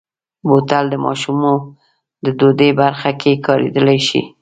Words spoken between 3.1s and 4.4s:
کې کارېدلی شي.